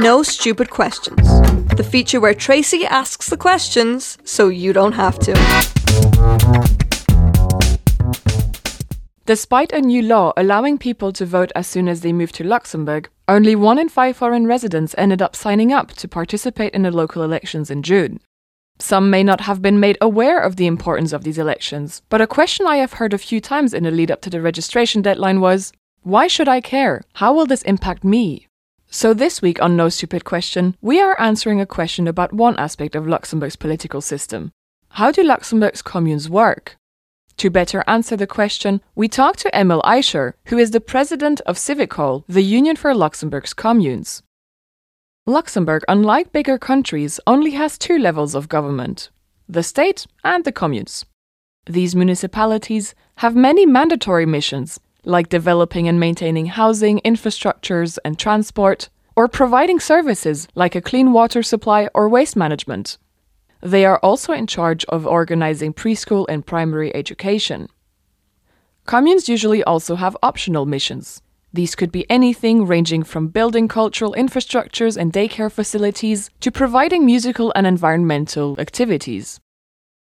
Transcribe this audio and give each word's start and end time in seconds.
No 0.00 0.22
Stupid 0.22 0.70
Questions, 0.70 1.28
the 1.76 1.86
feature 1.86 2.22
where 2.22 2.32
Tracy 2.32 2.86
asks 2.86 3.28
the 3.28 3.36
questions 3.36 4.16
so 4.24 4.48
you 4.48 4.72
don't 4.72 4.94
have 4.94 5.18
to. 5.18 5.34
Despite 9.26 9.72
a 9.72 9.82
new 9.82 10.00
law 10.00 10.32
allowing 10.38 10.78
people 10.78 11.12
to 11.12 11.26
vote 11.26 11.52
as 11.54 11.66
soon 11.66 11.86
as 11.86 12.00
they 12.00 12.14
move 12.14 12.32
to 12.32 12.44
Luxembourg, 12.44 13.10
only 13.28 13.54
one 13.54 13.78
in 13.78 13.90
five 13.90 14.16
foreign 14.16 14.46
residents 14.46 14.94
ended 14.96 15.20
up 15.20 15.36
signing 15.36 15.70
up 15.70 15.92
to 15.96 16.08
participate 16.08 16.72
in 16.72 16.80
the 16.80 16.90
local 16.90 17.22
elections 17.22 17.70
in 17.70 17.82
June. 17.82 18.20
Some 18.78 19.10
may 19.10 19.22
not 19.22 19.42
have 19.42 19.60
been 19.60 19.80
made 19.80 19.98
aware 20.00 20.40
of 20.40 20.56
the 20.56 20.66
importance 20.66 21.12
of 21.12 21.24
these 21.24 21.36
elections, 21.36 22.00
but 22.08 22.22
a 22.22 22.26
question 22.26 22.66
I 22.66 22.76
have 22.76 22.94
heard 22.94 23.12
a 23.12 23.18
few 23.18 23.38
times 23.38 23.74
in 23.74 23.82
the 23.82 23.90
lead 23.90 24.10
up 24.10 24.22
to 24.22 24.30
the 24.30 24.40
registration 24.40 25.02
deadline 25.02 25.42
was 25.42 25.74
Why 26.00 26.26
should 26.26 26.48
I 26.48 26.62
care? 26.62 27.02
How 27.16 27.34
will 27.34 27.44
this 27.44 27.60
impact 27.64 28.02
me? 28.02 28.46
So, 28.92 29.14
this 29.14 29.40
week 29.40 29.62
on 29.62 29.76
No 29.76 29.88
Stupid 29.88 30.24
Question, 30.24 30.74
we 30.82 31.00
are 31.00 31.18
answering 31.20 31.60
a 31.60 31.66
question 31.66 32.08
about 32.08 32.32
one 32.32 32.58
aspect 32.58 32.96
of 32.96 33.06
Luxembourg's 33.06 33.54
political 33.54 34.00
system. 34.00 34.50
How 34.88 35.12
do 35.12 35.22
Luxembourg's 35.22 35.80
communes 35.80 36.28
work? 36.28 36.76
To 37.36 37.50
better 37.50 37.84
answer 37.86 38.16
the 38.16 38.26
question, 38.26 38.80
we 38.96 39.06
talked 39.06 39.38
to 39.40 39.56
Emile 39.56 39.80
Eicher, 39.82 40.32
who 40.46 40.58
is 40.58 40.72
the 40.72 40.80
president 40.80 41.40
of 41.42 41.56
Syvicol, 41.56 42.24
the 42.26 42.42
Union 42.42 42.74
for 42.74 42.92
Luxembourg's 42.92 43.54
Communes. 43.54 44.24
Luxembourg, 45.24 45.84
unlike 45.86 46.32
bigger 46.32 46.58
countries, 46.58 47.20
only 47.28 47.52
has 47.52 47.78
two 47.78 47.96
levels 47.96 48.34
of 48.34 48.48
government 48.48 49.10
the 49.48 49.62
state 49.62 50.04
and 50.24 50.44
the 50.44 50.52
communes. 50.52 51.06
These 51.66 51.94
municipalities 51.94 52.96
have 53.18 53.36
many 53.36 53.66
mandatory 53.66 54.26
missions, 54.26 54.80
like 55.04 55.28
developing 55.28 55.88
and 55.88 55.98
maintaining 55.98 56.46
housing, 56.46 57.00
infrastructures, 57.00 57.98
and 58.04 58.18
transport, 58.18 58.88
or 59.16 59.28
providing 59.28 59.80
services 59.80 60.48
like 60.54 60.74
a 60.74 60.80
clean 60.80 61.12
water 61.12 61.42
supply 61.42 61.88
or 61.94 62.08
waste 62.08 62.36
management. 62.36 62.98
They 63.60 63.84
are 63.84 63.98
also 63.98 64.32
in 64.32 64.46
charge 64.46 64.84
of 64.86 65.06
organizing 65.06 65.74
preschool 65.74 66.26
and 66.28 66.46
primary 66.46 66.94
education. 66.94 67.68
Communes 68.86 69.28
usually 69.28 69.62
also 69.62 69.96
have 69.96 70.16
optional 70.22 70.66
missions. 70.66 71.22
These 71.52 71.74
could 71.74 71.92
be 71.92 72.08
anything 72.08 72.64
ranging 72.64 73.02
from 73.02 73.28
building 73.28 73.68
cultural 73.68 74.14
infrastructures 74.16 74.96
and 74.96 75.12
daycare 75.12 75.50
facilities 75.50 76.30
to 76.40 76.50
providing 76.50 77.04
musical 77.04 77.52
and 77.56 77.66
environmental 77.66 78.58
activities. 78.60 79.40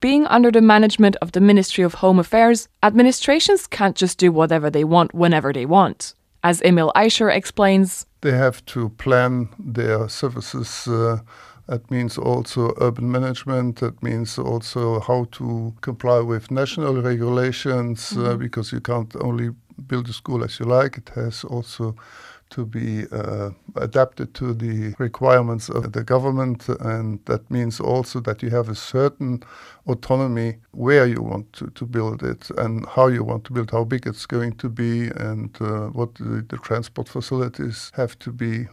Being 0.00 0.26
under 0.26 0.50
the 0.50 0.60
management 0.60 1.16
of 1.22 1.32
the 1.32 1.40
Ministry 1.40 1.82
of 1.82 1.94
Home 1.94 2.18
Affairs, 2.18 2.68
administrations 2.82 3.66
can't 3.66 3.96
just 3.96 4.18
do 4.18 4.30
whatever 4.30 4.70
they 4.70 4.84
want 4.84 5.14
whenever 5.14 5.52
they 5.52 5.64
want. 5.66 6.14
As 6.42 6.62
Emile 6.62 6.92
Eicher 6.94 7.34
explains, 7.34 8.06
they 8.20 8.32
have 8.32 8.64
to 8.66 8.90
plan 8.90 9.48
their 9.58 10.08
services 10.08 10.86
uh, 10.86 11.18
that 11.66 11.90
means 11.90 12.16
also 12.16 12.74
urban 12.80 13.10
management. 13.10 13.76
That 13.76 14.00
means 14.02 14.38
also 14.38 15.00
how 15.00 15.26
to 15.32 15.74
comply 15.80 16.20
with 16.20 16.50
national 16.50 17.02
regulations 17.02 18.10
mm-hmm. 18.10 18.24
uh, 18.24 18.36
because 18.36 18.72
you 18.72 18.80
can't 18.80 19.14
only 19.16 19.50
build 19.86 20.08
a 20.08 20.12
school 20.12 20.44
as 20.44 20.60
you 20.60 20.66
like. 20.66 20.98
It 20.98 21.10
has 21.14 21.44
also 21.44 21.96
to 22.50 22.64
be 22.64 23.06
uh, 23.12 23.50
adapted 23.76 24.34
to 24.34 24.54
the 24.54 24.94
requirements 24.98 25.68
of 25.68 25.92
the 25.92 26.04
government, 26.04 26.68
and 26.80 27.20
that 27.26 27.50
means 27.50 27.80
also 27.80 28.20
that 28.20 28.42
you 28.42 28.50
have 28.50 28.68
a 28.68 28.74
certain 28.74 29.42
autonomy 29.86 30.56
where 30.72 31.06
you 31.06 31.22
want 31.22 31.52
to, 31.54 31.66
to 31.68 31.86
build 31.86 32.22
it 32.22 32.50
and 32.58 32.86
how 32.86 33.06
you 33.08 33.24
want 33.24 33.44
to 33.44 33.52
build, 33.52 33.70
how 33.70 33.84
big 33.84 34.06
it's 34.06 34.26
going 34.26 34.52
to 34.52 34.68
be, 34.68 35.08
and 35.16 35.56
uh, 35.60 35.88
what 35.88 36.14
the, 36.16 36.44
the 36.48 36.58
transport 36.58 37.08
facilities 37.08 37.90
have 37.94 38.18
to 38.18 38.32
be. 38.32 38.66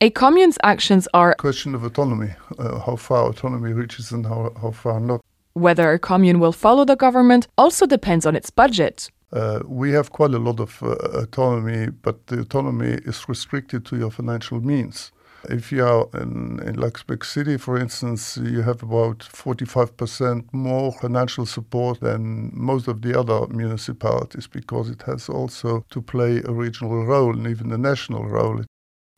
A 0.00 0.10
commune's 0.10 0.58
actions 0.62 1.08
are 1.12 1.32
a 1.32 1.36
question 1.36 1.74
of 1.74 1.82
autonomy, 1.82 2.30
uh, 2.58 2.78
how 2.78 2.94
far 2.96 3.28
autonomy 3.28 3.72
reaches 3.72 4.12
and 4.12 4.24
how, 4.24 4.52
how 4.60 4.70
far 4.70 5.00
not. 5.00 5.20
Whether 5.54 5.92
a 5.92 5.98
commune 5.98 6.38
will 6.38 6.52
follow 6.52 6.84
the 6.84 6.94
government 6.94 7.48
also 7.58 7.84
depends 7.84 8.24
on 8.24 8.36
its 8.36 8.48
budget. 8.48 9.10
Uh, 9.32 9.60
we 9.66 9.92
have 9.92 10.10
quite 10.10 10.32
a 10.32 10.38
lot 10.38 10.58
of 10.58 10.82
uh, 10.82 10.94
autonomy, 11.12 11.90
but 11.90 12.26
the 12.28 12.40
autonomy 12.40 12.98
is 13.04 13.28
restricted 13.28 13.84
to 13.84 13.96
your 13.96 14.10
financial 14.10 14.60
means. 14.60 15.12
If 15.44 15.70
you 15.70 15.84
are 15.84 16.08
in, 16.14 16.60
in 16.64 16.74
Luxembourg 16.74 17.24
City, 17.24 17.58
for 17.58 17.78
instance, 17.78 18.36
you 18.36 18.62
have 18.62 18.82
about 18.82 19.18
45% 19.18 20.52
more 20.52 20.92
financial 20.92 21.46
support 21.46 22.00
than 22.00 22.50
most 22.54 22.88
of 22.88 23.02
the 23.02 23.18
other 23.18 23.46
municipalities 23.48 24.46
because 24.46 24.90
it 24.90 25.02
has 25.02 25.28
also 25.28 25.84
to 25.90 26.02
play 26.02 26.42
a 26.44 26.52
regional 26.52 27.04
role 27.04 27.36
and 27.36 27.46
even 27.46 27.70
a 27.70 27.78
national 27.78 28.24
role. 28.24 28.64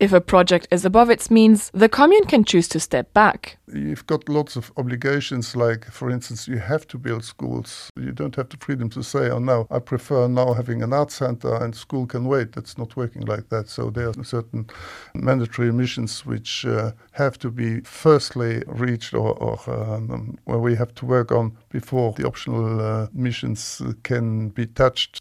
If 0.00 0.15
a 0.15 0.21
project 0.22 0.66
is 0.71 0.87
above 0.87 1.11
its 1.11 1.31
means, 1.31 1.71
the 1.75 1.87
commune 1.87 2.25
can 2.25 2.43
choose 2.43 2.69
to 2.69 2.81
step 2.81 3.12
back. 3.12 3.59
You've 3.71 4.06
got 4.06 4.31
lots 4.31 4.56
of 4.56 4.72
obligations, 4.78 5.55
like, 5.55 5.84
for 5.84 6.11
instance, 6.11 6.49
you 6.49 6.56
have 6.56 6.88
to 6.88 6.97
build 6.97 7.22
schools. 7.22 7.91
You 7.97 8.12
don't 8.12 8.34
have 8.37 8.49
the 8.49 8.56
freedom 8.56 8.89
to 8.91 9.03
say, 9.03 9.28
oh, 9.28 9.39
no, 9.39 9.66
I 9.71 9.78
prefer 9.78 10.27
now 10.27 10.55
having 10.55 10.83
an 10.83 10.94
art 10.94 11.10
center 11.10 11.55
and 11.55 11.77
school 11.77 12.06
can 12.06 12.25
wait. 12.25 12.53
That's 12.53 12.78
not 12.78 12.97
working 12.97 13.27
like 13.27 13.50
that. 13.50 13.69
So 13.69 13.91
there 13.91 14.09
are 14.09 14.25
certain 14.25 14.71
mandatory 15.15 15.71
missions 15.71 16.25
which 16.25 16.65
uh, 16.65 16.93
have 17.12 17.39
to 17.41 17.50
be 17.50 17.81
firstly 17.83 18.62
reached 18.69 19.12
or, 19.12 19.34
or 19.39 19.59
um, 19.69 20.39
where 20.44 20.60
we 20.60 20.77
have 20.77 20.94
to 20.94 21.05
work 21.05 21.31
on 21.31 21.59
before 21.69 22.15
the 22.15 22.27
optional 22.27 22.81
uh, 22.81 23.09
missions 23.12 23.83
can 24.03 24.49
be 24.49 24.65
touched. 24.65 25.21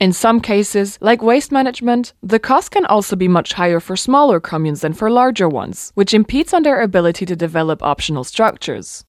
In 0.00 0.14
some 0.14 0.40
cases, 0.40 0.96
like 1.02 1.22
waste 1.22 1.52
management, 1.52 2.14
the 2.22 2.38
cost 2.38 2.70
can 2.70 2.86
also 2.86 3.16
be 3.16 3.28
much 3.28 3.52
higher 3.52 3.80
for 3.80 3.96
smaller 3.98 4.40
communes 4.40 4.80
than 4.80 4.94
for 4.94 5.10
larger 5.10 5.46
ones, 5.46 5.92
which 5.94 6.14
impedes 6.14 6.54
on 6.54 6.62
their 6.62 6.80
ability 6.80 7.26
to 7.26 7.36
develop 7.36 7.82
optional 7.82 8.24
structures. 8.24 9.04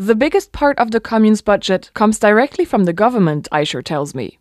The 0.00 0.16
biggest 0.16 0.50
part 0.50 0.80
of 0.80 0.90
the 0.90 0.98
commune's 0.98 1.42
budget 1.42 1.92
comes 1.94 2.18
directly 2.18 2.64
from 2.64 2.86
the 2.86 2.92
government, 2.92 3.46
Eicher 3.52 3.84
tells 3.84 4.16
me. 4.16 4.40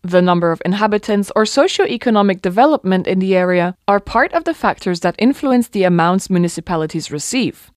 The 0.00 0.22
number 0.22 0.52
of 0.52 0.62
inhabitants 0.64 1.30
or 1.36 1.44
socio-economic 1.44 2.40
development 2.40 3.06
in 3.06 3.18
the 3.18 3.36
area 3.36 3.76
are 3.86 4.00
part 4.00 4.32
of 4.32 4.44
the 4.44 4.54
factors 4.54 5.00
that 5.00 5.16
influence 5.18 5.68
the 5.68 5.84
amounts 5.84 6.30
municipalities 6.30 7.12
receive. 7.12 7.70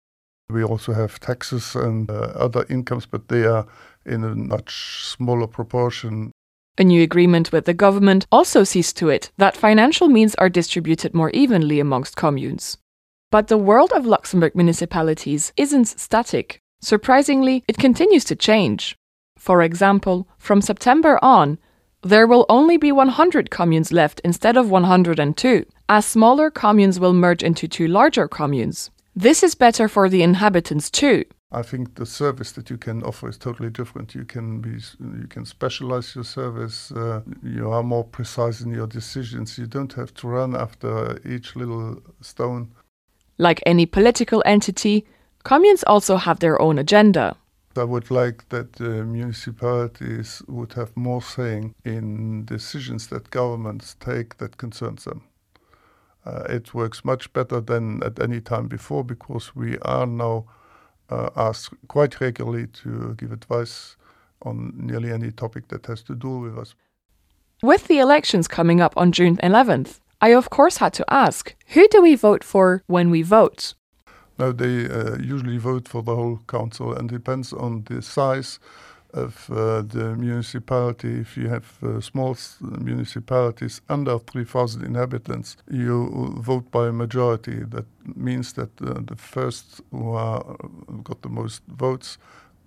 We 0.50 0.64
also 0.64 0.94
have 0.94 1.20
taxes 1.20 1.76
and 1.76 2.10
uh, 2.10 2.32
other 2.36 2.66
incomes, 2.70 3.06
but 3.06 3.28
they 3.28 3.44
are 3.44 3.68
in 4.06 4.24
a 4.24 4.34
much 4.34 5.04
smaller 5.04 5.48
proportion 5.48 6.32
a 6.78 6.84
new 6.84 7.02
agreement 7.02 7.52
with 7.52 7.66
the 7.66 7.74
government 7.74 8.28
also 8.32 8.64
sees 8.64 8.92
to 8.94 9.10
it 9.10 9.32
that 9.38 9.58
financial 9.58 10.08
means 10.08 10.36
are 10.36 10.50
distributed 10.50 11.14
more 11.14 11.30
evenly 11.32 11.80
amongst 11.80 12.16
communes. 12.16 12.78
But 13.32 13.48
the 13.48 13.58
world 13.58 13.92
of 13.94 14.06
Luxembourg 14.06 14.56
municipalities 14.56 15.54
isn't 15.58 15.88
static. 15.88 16.60
Surprisingly, 16.82 17.64
it 17.68 17.78
continues 17.78 18.24
to 18.26 18.36
change. 18.36 18.98
For 19.38 19.62
example, 19.62 20.28
from 20.38 20.62
September 20.62 21.20
on, 21.22 21.58
there 22.02 22.28
will 22.28 22.46
only 22.50 22.78
be 22.78 22.92
100 22.92 23.50
communes 23.50 23.92
left 23.92 24.22
instead 24.24 24.58
of 24.58 24.70
102, 24.70 25.66
as 25.90 26.06
smaller 26.06 26.52
communes 26.52 27.00
will 27.00 27.14
merge 27.14 27.42
into 27.42 27.68
two 27.68 27.88
larger 27.88 28.28
communes. 28.28 28.92
This 29.16 29.44
is 29.44 29.56
better 29.56 29.88
for 29.88 30.08
the 30.10 30.22
inhabitants 30.22 30.92
too, 30.92 31.26
I 31.52 31.62
think 31.62 31.96
the 31.96 32.06
service 32.06 32.52
that 32.54 32.70
you 32.70 32.78
can 32.78 33.04
offer 33.04 33.30
is 33.30 33.38
totally 33.38 33.70
different. 33.70 34.16
You 34.16 34.26
can 34.26 34.62
be, 34.62 34.80
you 35.00 35.28
can 35.30 35.46
specialize 35.46 36.16
your 36.16 36.24
service. 36.24 36.92
Uh, 36.92 37.22
you 37.44 37.72
are 37.72 37.84
more 37.84 38.04
precise 38.04 38.62
in 38.62 38.74
your 38.74 38.88
decisions. 38.88 39.58
You 39.58 39.68
don't 39.68 39.94
have 39.94 40.14
to 40.16 40.28
run 40.28 40.56
after 40.56 41.20
each 41.26 41.56
little 41.56 42.02
stone. 42.22 42.72
Like 43.38 43.62
any 43.66 43.86
political 43.86 44.42
entity, 44.46 45.06
communes 45.44 45.84
also 45.84 46.18
have 46.18 46.40
their 46.40 46.60
own 46.62 46.80
agenda. 46.80 47.38
I 47.78 47.84
would 47.84 48.10
like 48.10 48.48
that 48.50 48.80
uh, 48.80 49.04
municipalities 49.04 50.42
would 50.48 50.74
have 50.74 50.96
more 50.96 51.22
saying 51.22 51.76
in 51.84 52.46
decisions 52.46 53.08
that 53.08 53.30
governments 53.32 53.96
take 54.00 54.38
that 54.38 54.58
concerns 54.58 55.04
them. 55.04 55.24
Uh, 56.26 56.44
it 56.50 56.74
works 56.74 57.06
much 57.06 57.32
better 57.34 57.62
than 57.62 58.02
at 58.02 58.20
any 58.20 58.42
time 58.42 58.68
before 58.68 59.04
because 59.04 59.56
we 59.56 59.78
are 59.80 60.08
now 60.08 60.46
uh, 61.10 61.30
asked 61.36 61.74
quite 61.88 62.20
regularly 62.20 62.68
to 62.68 63.16
give 63.16 63.32
advice 63.32 63.96
on 64.42 64.74
nearly 64.76 65.12
any 65.12 65.32
topic 65.32 65.68
that 65.70 65.86
has 65.86 66.04
to 66.04 66.16
do 66.16 66.40
with 66.40 66.58
us. 66.58 66.76
With 67.62 67.88
the 67.88 68.00
elections 68.00 68.48
coming 68.48 68.82
up 68.82 68.94
on 68.98 69.12
June 69.12 69.38
11th, 69.38 70.00
I 70.22 70.30
of 70.30 70.50
course 70.50 70.78
had 70.78 70.94
to 70.94 71.06
ask 71.10 71.56
who 71.68 71.88
do 71.88 72.02
we 72.02 72.16
vote 72.16 72.44
for 72.44 72.84
when 72.88 73.10
we 73.10 73.22
vote? 73.22 73.74
Now, 74.38 74.52
they 74.52 74.90
uh, 74.90 75.18
usually 75.18 75.58
vote 75.58 75.88
for 75.88 76.04
the 76.04 76.16
whole 76.16 76.42
council 76.48 76.94
and 76.94 77.08
depends 77.08 77.54
on 77.54 77.84
the 77.86 78.02
size 78.02 78.60
of 79.16 79.50
uh, 79.50 79.82
the 79.82 80.16
municipality. 80.18 81.22
If 81.22 81.38
you 81.38 81.50
have 81.50 81.78
uh, 81.82 82.02
small 82.02 82.38
municipalities 82.62 83.82
under 83.90 84.20
3,000 84.20 84.84
inhabitants, 84.84 85.58
you 85.70 86.36
vote 86.38 86.70
by 86.72 86.88
a 86.88 86.92
majority. 86.92 87.64
That 87.64 87.86
means 88.16 88.54
that 88.54 88.70
uh, 88.82 89.00
the 89.06 89.16
first 89.16 89.82
who 89.92 90.12
are, 90.14 90.44
got 91.04 91.22
the 91.22 91.30
most 91.30 91.62
votes 91.68 92.18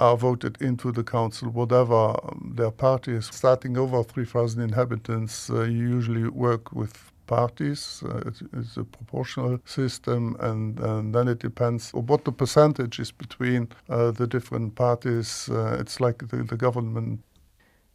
are 0.01 0.17
voted 0.17 0.61
into 0.61 0.93
the 0.93 1.03
council, 1.03 1.51
whatever 1.51 1.95
um, 1.95 2.53
their 2.57 2.71
party 2.71 3.13
is. 3.13 3.27
Starting 3.27 3.77
over 3.77 4.03
3,000 4.03 4.63
inhabitants, 4.63 5.51
uh, 5.51 5.63
you 5.63 5.89
usually 5.89 6.29
work 6.29 6.73
with 6.73 7.13
parties. 7.29 8.03
Uh, 8.05 8.23
it's, 8.27 8.43
it's, 8.53 8.77
a 8.77 8.85
proportional 8.85 9.61
system, 9.65 10.37
and, 10.41 10.81
and, 10.81 11.15
then 11.15 11.29
it 11.29 11.39
depends 11.39 11.93
on 11.95 12.07
what 12.07 12.25
the 12.25 12.33
percentage 12.33 12.99
is 12.99 13.13
between 13.13 13.69
uh, 13.89 14.11
the 14.11 14.27
different 14.27 14.75
parties. 14.75 15.49
Uh, 15.49 15.77
it's 15.81 16.01
like 16.01 16.19
the, 16.31 16.43
the 16.43 16.57
government. 16.57 17.21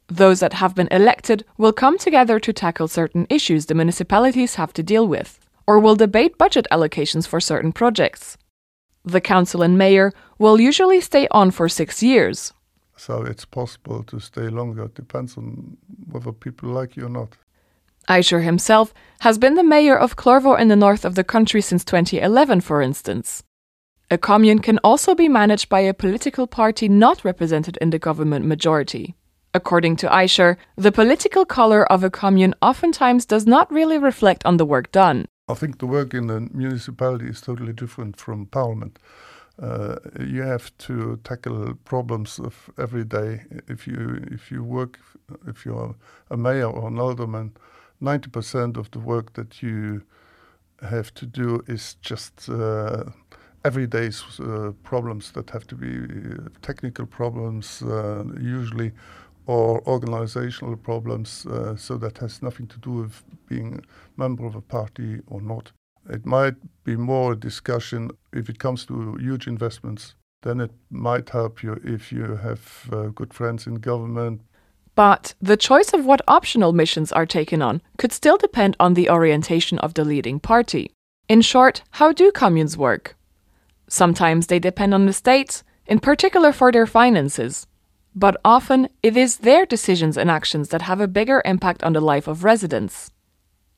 Those 0.07 0.39
that 0.39 0.53
have 0.53 0.75
been 0.75 0.87
elected 0.91 1.43
will 1.57 1.73
come 1.73 1.97
together 1.97 2.39
to 2.39 2.53
tackle 2.53 2.87
certain 2.87 3.25
issues 3.29 3.65
the 3.65 3.75
municipalities 3.75 4.55
have 4.55 4.73
to 4.73 4.83
deal 4.83 5.07
with, 5.07 5.39
or 5.67 5.79
will 5.79 5.95
debate 5.95 6.37
budget 6.37 6.67
allocations 6.71 7.27
for 7.27 7.41
certain 7.41 7.73
projects. 7.73 8.37
The 9.03 9.21
council 9.21 9.61
and 9.63 9.77
mayor 9.77 10.13
will 10.37 10.61
usually 10.61 11.01
stay 11.01 11.27
on 11.31 11.51
for 11.51 11.67
six 11.67 12.01
years. 12.01 12.53
So 12.95 13.23
it's 13.23 13.45
possible 13.45 14.03
to 14.03 14.19
stay 14.19 14.47
longer. 14.49 14.83
It 14.85 14.95
depends 14.95 15.37
on 15.37 15.77
whether 16.11 16.31
people 16.31 16.69
like 16.69 16.95
you 16.95 17.07
or 17.07 17.09
not. 17.09 17.37
Eicher 18.09 18.43
himself 18.43 18.93
has 19.19 19.37
been 19.37 19.55
the 19.55 19.63
mayor 19.63 19.97
of 19.97 20.15
Clervaux 20.15 20.59
in 20.59 20.67
the 20.67 20.75
north 20.75 21.05
of 21.05 21.15
the 21.15 21.23
country 21.23 21.61
since 21.61 21.85
2011, 21.85 22.61
for 22.61 22.81
instance. 22.81 23.43
A 24.11 24.17
commune 24.17 24.59
can 24.59 24.79
also 24.83 25.15
be 25.15 25.29
managed 25.29 25.69
by 25.69 25.79
a 25.79 25.93
political 25.93 26.45
party 26.45 26.89
not 26.89 27.23
represented 27.23 27.77
in 27.77 27.89
the 27.89 27.99
government 27.99 28.45
majority. 28.45 29.15
According 29.53 29.95
to 29.97 30.07
Eicher, 30.07 30.57
the 30.75 30.91
political 30.91 31.45
color 31.45 31.85
of 31.91 32.03
a 32.03 32.09
commune 32.09 32.53
oftentimes 32.61 33.25
does 33.25 33.45
not 33.45 33.71
really 33.71 33.97
reflect 33.97 34.45
on 34.45 34.57
the 34.57 34.65
work 34.65 34.91
done. 34.91 35.27
I 35.47 35.53
think 35.53 35.79
the 35.79 35.87
work 35.87 36.13
in 36.13 36.27
the 36.27 36.49
municipality 36.53 37.27
is 37.27 37.41
totally 37.41 37.73
different 37.73 38.17
from 38.17 38.47
parliament. 38.47 38.99
Uh, 39.61 39.97
you 40.19 40.41
have 40.41 40.75
to 40.79 41.19
tackle 41.23 41.75
problems 41.85 42.39
of 42.39 42.69
every 42.77 43.03
day. 43.03 43.43
If 43.67 43.87
you 43.87 44.23
if 44.31 44.51
you 44.51 44.63
work, 44.63 44.99
if 45.47 45.65
you're 45.65 45.95
a 46.31 46.37
mayor 46.37 46.65
or 46.65 46.87
an 46.87 46.99
alderman, 46.99 47.53
ninety 48.03 48.29
percent 48.29 48.77
of 48.77 48.89
the 48.91 48.99
work 48.99 49.33
that 49.33 49.61
you 49.63 50.01
have 50.81 51.13
to 51.13 51.25
do 51.25 51.63
is 51.67 51.95
just 52.01 52.49
uh, 52.49 53.03
everyday 53.63 54.09
uh, 54.39 54.71
problems 54.83 55.31
that 55.31 55.49
have 55.49 55.65
to 55.67 55.75
be 55.75 55.93
uh, 55.95 56.49
technical 56.61 57.05
problems, 57.05 57.81
uh, 57.81 58.23
usually, 58.39 58.91
or 59.45 59.81
organizational 59.87 60.75
problems. 60.77 61.45
Uh, 61.45 61.75
so 61.77 61.97
that 61.97 62.17
has 62.17 62.41
nothing 62.41 62.67
to 62.67 62.77
do 62.79 62.91
with 62.91 63.23
being 63.47 63.79
a 63.79 64.21
member 64.21 64.45
of 64.45 64.55
a 64.55 64.61
party 64.61 65.21
or 65.27 65.41
not. 65.41 65.71
It 66.09 66.25
might 66.25 66.55
be 66.83 66.97
more 66.97 67.31
a 67.31 67.39
discussion 67.39 68.11
if 68.33 68.49
it 68.49 68.59
comes 68.59 68.85
to 68.85 69.15
huge 69.19 69.47
investments. 69.47 70.15
Then 70.41 70.59
it 70.59 70.71
might 70.89 71.29
help 71.29 71.63
you 71.63 71.79
if 71.83 72.11
you 72.11 72.35
have 72.35 72.89
uh, 72.91 73.07
good 73.15 73.33
friends 73.33 73.67
in 73.67 73.75
government. 73.75 74.41
But 74.95 75.33
the 75.41 75.57
choice 75.57 75.93
of 75.93 76.05
what 76.05 76.21
optional 76.27 76.71
missions 76.71 77.11
are 77.11 77.25
taken 77.25 77.61
on 77.61 77.81
could 77.97 78.11
still 78.11 78.37
depend 78.37 78.75
on 78.79 78.93
the 78.93 79.09
orientation 79.09 79.79
of 79.79 79.95
the 79.95 80.05
leading 80.05 80.39
party. 80.39 80.91
In 81.27 81.41
short, 81.41 81.81
how 81.91 82.11
do 82.11 82.31
communes 82.31 82.77
work? 82.77 83.15
Sometimes 83.87 84.47
they 84.47 84.59
depend 84.59 84.93
on 84.93 85.05
the 85.05 85.13
state, 85.13 85.63
in 85.87 85.99
particular 85.99 86.51
for 86.51 86.71
their 86.71 86.85
finances. 86.85 87.65
But 88.15 88.37
often 88.45 88.89
it 89.01 89.17
is 89.17 89.37
their 89.37 89.65
decisions 89.65 90.17
and 90.17 90.29
actions 90.29 90.69
that 90.69 90.83
have 90.83 91.01
a 91.01 91.07
bigger 91.07 91.41
impact 91.45 91.83
on 91.83 91.93
the 91.93 92.01
life 92.01 92.27
of 92.27 92.43
residents. 92.43 93.09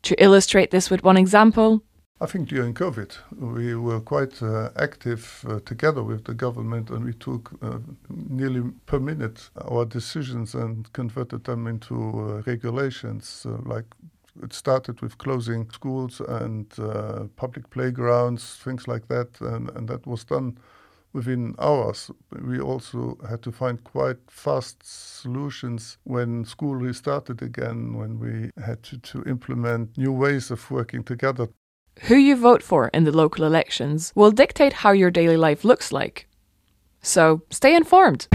To 0.04 0.22
illustrate 0.22 0.72
this 0.72 0.90
with 0.90 1.04
one 1.04 1.18
example, 1.18 1.82
I 2.22 2.28
think 2.28 2.48
during 2.48 2.74
COVID, 2.74 3.14
we 3.38 3.76
were 3.76 4.00
quite 4.00 4.42
uh, 4.42 4.70
active 4.78 5.44
uh, 5.50 5.60
together 5.66 6.02
with 6.02 6.24
the 6.24 6.34
government 6.34 6.90
and 6.90 7.04
we 7.04 7.12
took 7.12 7.52
uh, 7.62 7.80
nearly 8.10 8.72
per 8.86 9.00
minute 9.00 9.50
our 9.66 9.84
decisions 9.84 10.56
and 10.56 10.92
converted 10.94 11.44
them 11.44 11.68
into 11.68 11.96
uh, 11.96 12.42
regulations. 12.46 13.46
Like 13.66 13.84
it 14.42 14.54
started 14.54 15.02
with 15.02 15.18
closing 15.18 15.70
schools 15.72 16.22
and 16.22 16.68
uh, 16.80 17.26
public 17.36 17.70
playgrounds, 17.70 18.60
things 18.64 18.88
like 18.88 19.10
that, 19.10 19.42
and, 19.42 19.70
and 19.72 19.90
that 19.90 20.08
was 20.08 20.24
done 20.24 20.58
within 21.12 21.54
hours. 21.60 22.12
We 22.32 22.62
also 22.62 23.18
had 23.30 23.42
to 23.42 23.52
find 23.52 23.84
quite 23.84 24.20
fast 24.30 24.78
solutions 24.86 25.98
when 26.06 26.46
school 26.46 26.76
restarted 26.76 27.42
again, 27.42 27.98
when 27.98 28.20
we 28.20 28.52
had 28.64 28.84
to, 28.84 29.00
to 29.00 29.24
implement 29.24 29.98
new 29.98 30.14
ways 30.14 30.50
of 30.50 30.72
working 30.72 31.04
together. 31.04 31.50
Who 32.04 32.16
you 32.16 32.36
vote 32.36 32.62
for 32.62 32.90
in 32.90 33.04
the 33.04 33.12
local 33.12 33.46
elections 33.46 34.12
will 34.16 34.32
dictate 34.32 34.74
how 34.74 34.92
your 34.92 35.10
daily 35.10 35.38
life 35.38 35.64
looks 35.64 35.92
like. 35.92 36.28
So 37.02 37.42
stay 37.50 37.76
informed. 37.76 38.28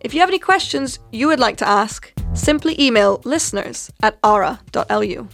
If 0.00 0.14
you 0.14 0.20
have 0.20 0.28
any 0.28 0.38
questions 0.38 0.98
you 1.12 1.26
would 1.26 1.40
like 1.40 1.56
to 1.58 1.68
ask, 1.68 2.12
simply 2.34 2.80
email 2.80 3.20
listeners 3.24 3.90
at 4.02 4.18
ara.lu. 4.22 5.28